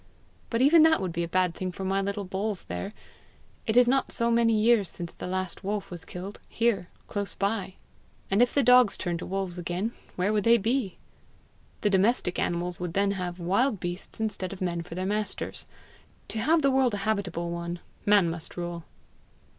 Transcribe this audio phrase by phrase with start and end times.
[0.49, 2.91] But even that would be a bad thing for my little bulls there!
[3.67, 7.75] It is not so many years since the last wolf was killed here, close by!
[8.31, 10.97] and if the dogs turned to wolves again, where would they be?
[11.81, 15.67] The domestic animals would then have wild beasts instead of men for their masters!
[16.29, 18.85] To have the world a habitable one, man must rule."